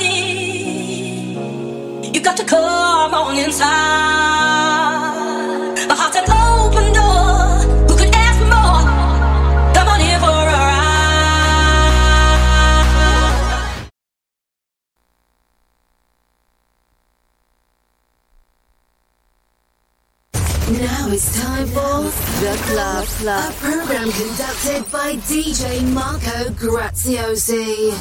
[0.00, 1.36] body.
[2.12, 4.39] You got to come on inside.
[23.22, 27.92] A program conducted by DJ Marco Graziosi.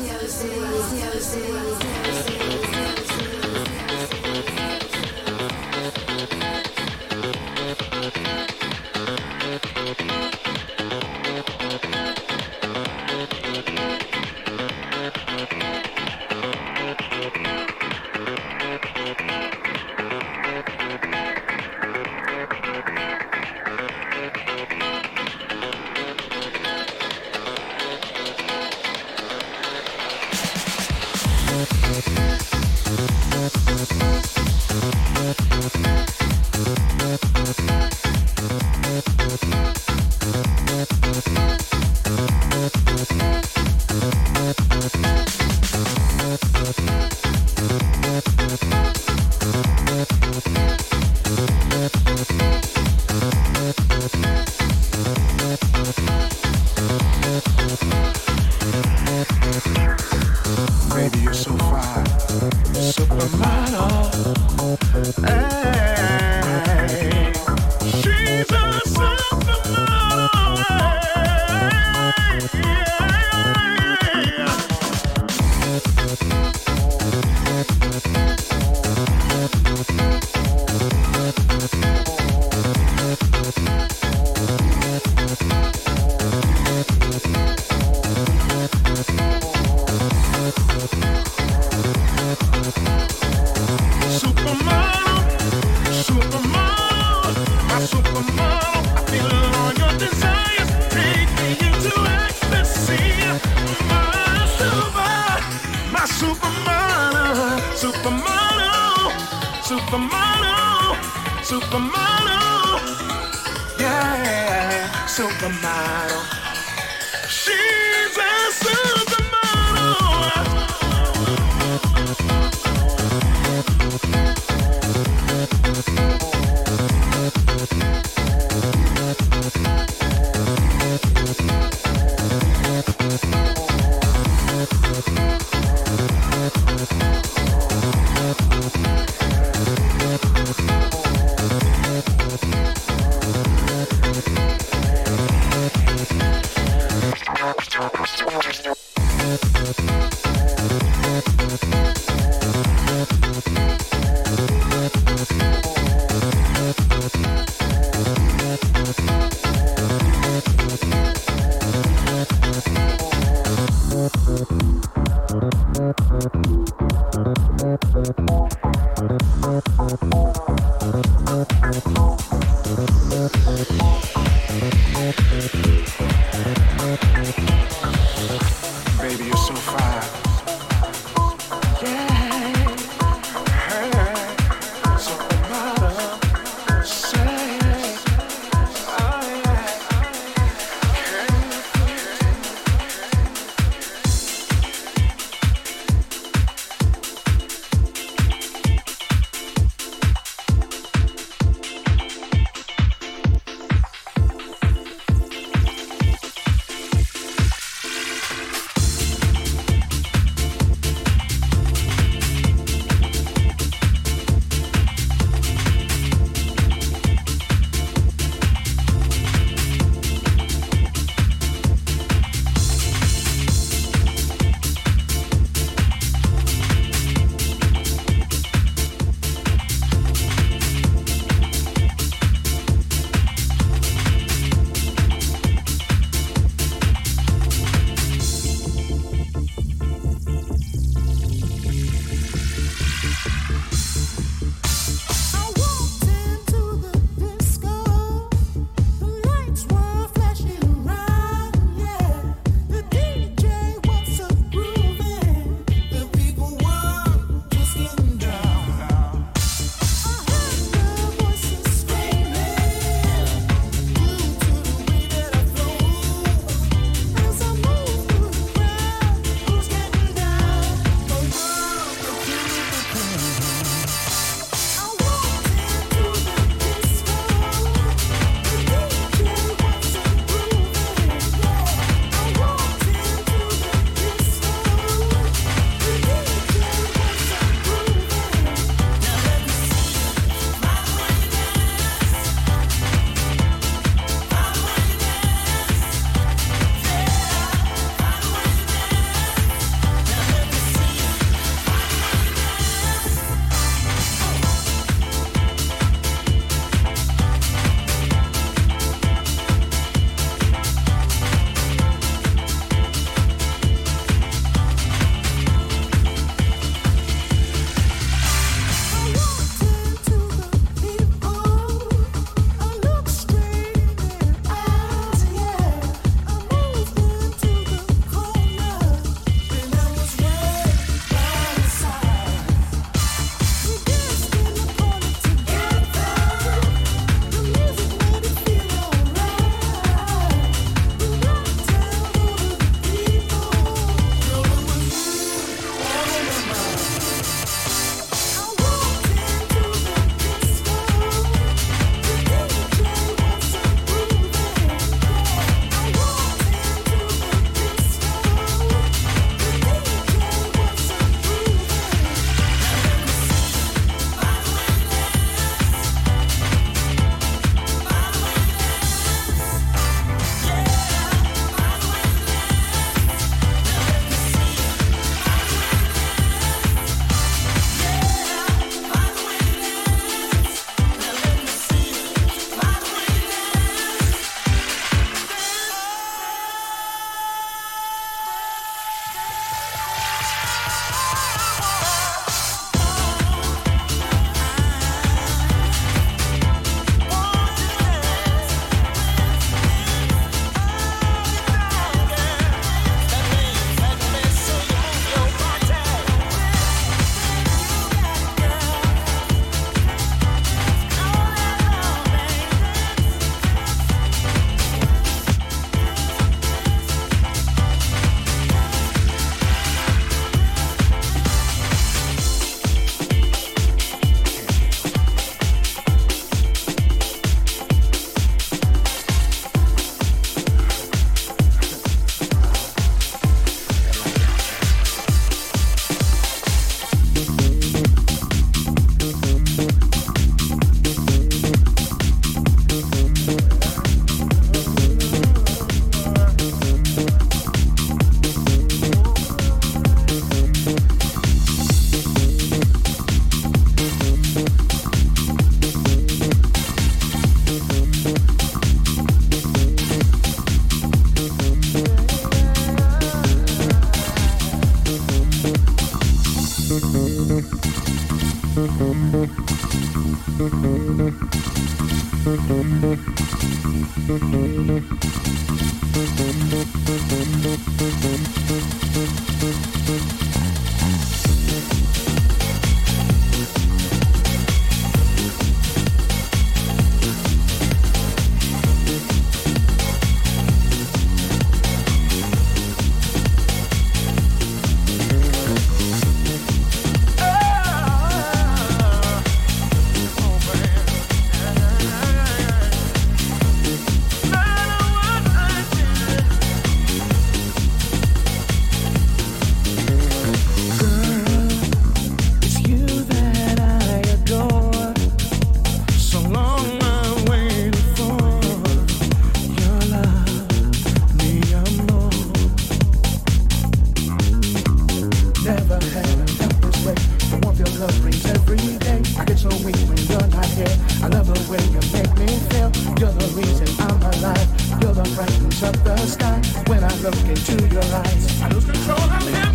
[536.89, 538.97] I look into your eyes, I lose control.
[538.99, 539.48] I'm here.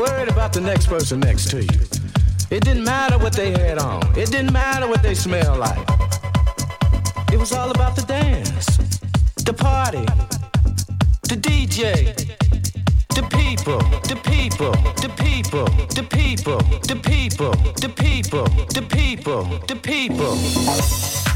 [0.00, 1.80] Worried about the next person next to you.
[2.50, 4.00] It didn't matter what they had on.
[4.18, 5.86] It didn't matter what they smelled like.
[7.30, 8.66] It was all about the dance,
[9.44, 10.06] the party,
[11.28, 12.16] the DJ,
[13.14, 14.72] the people, the people,
[15.04, 15.66] the people,
[15.98, 16.58] the people,
[16.88, 18.44] the people, the people,
[18.76, 21.29] the people, the people.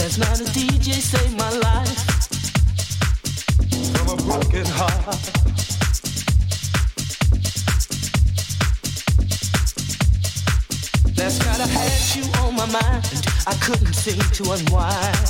[0.00, 2.00] That's not a DJ save my life
[3.92, 5.06] from a broken heart.
[11.18, 15.28] Last night I had you on my mind, I couldn't seem to unwind.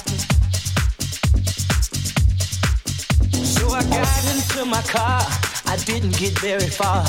[3.45, 5.27] So I got into my car,
[5.67, 7.05] I didn't get very far.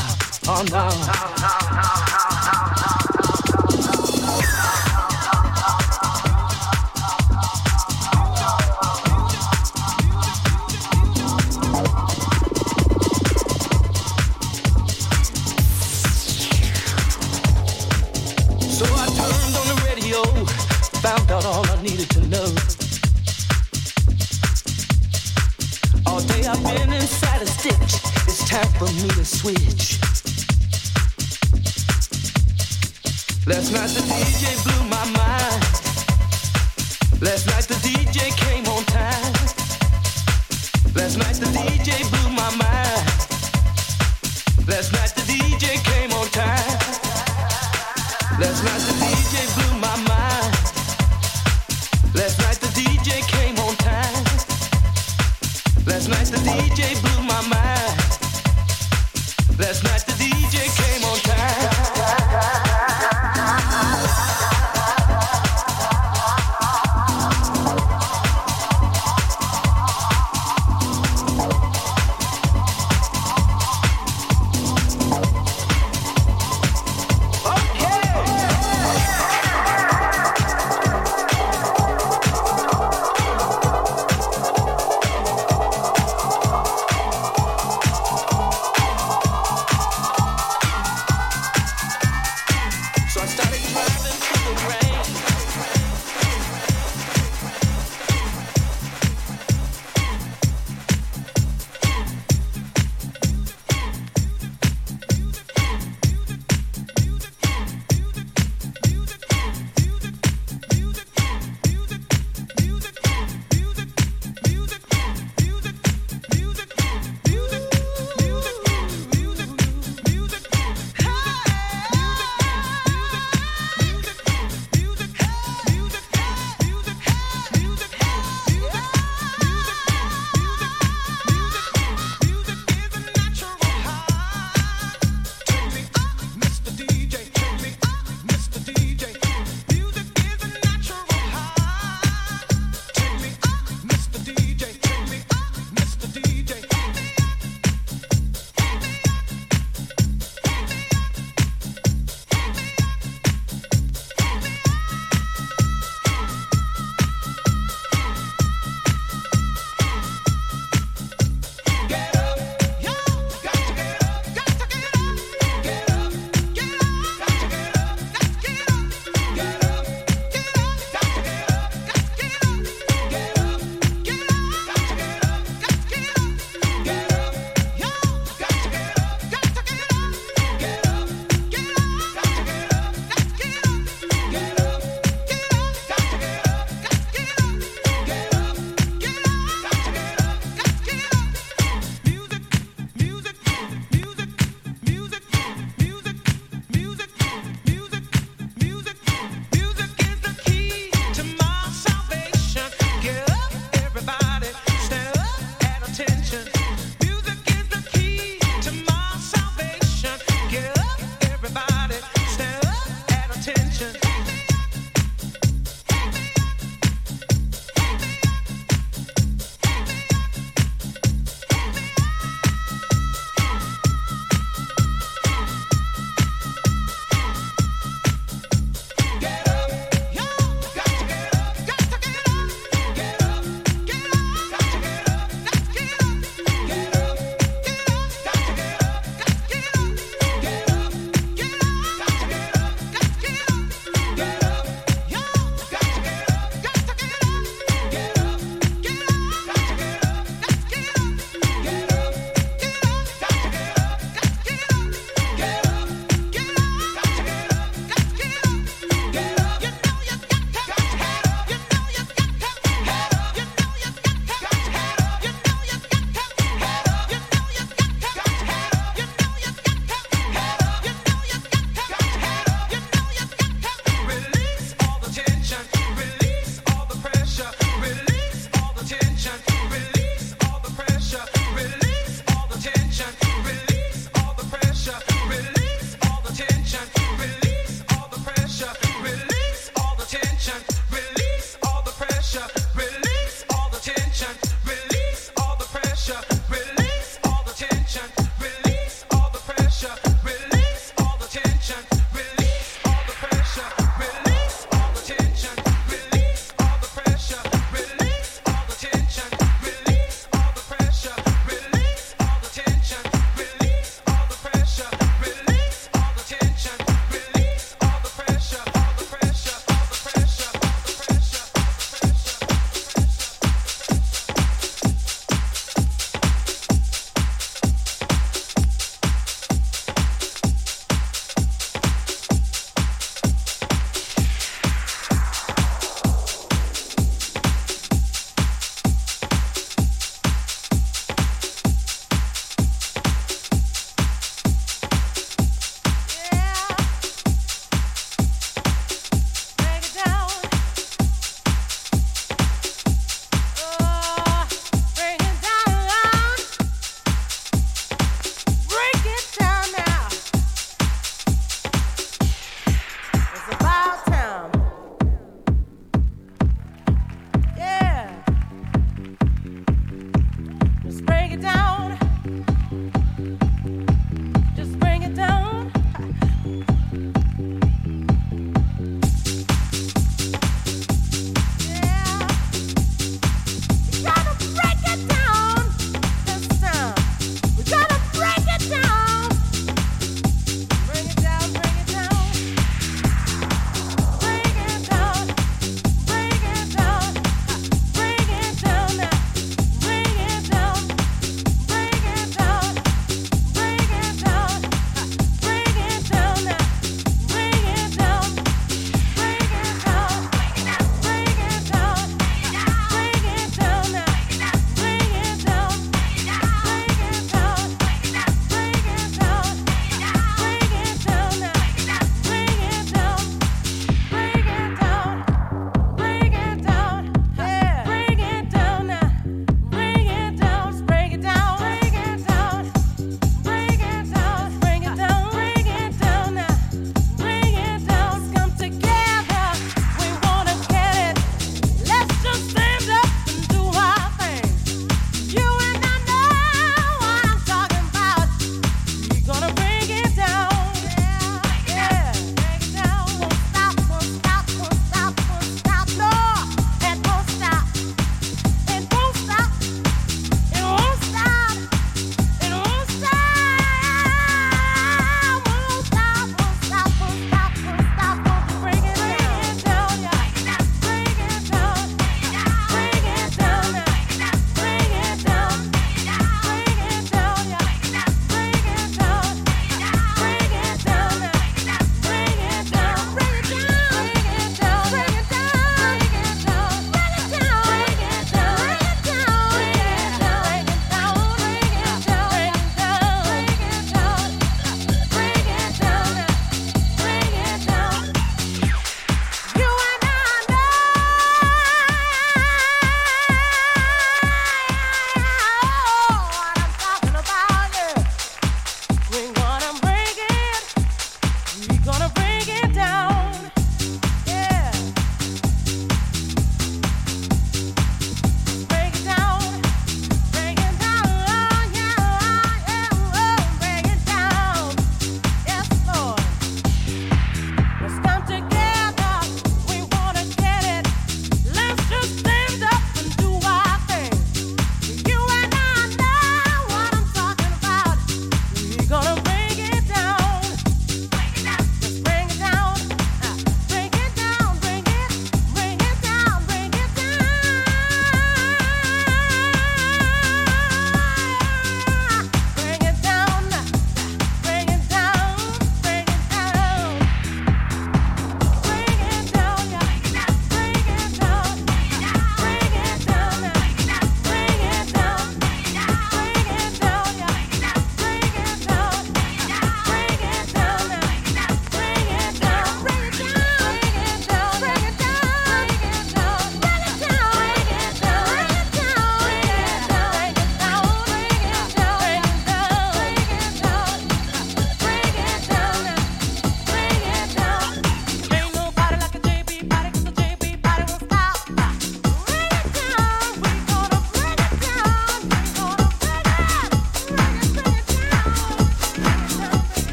[0.48, 2.31] Oh no.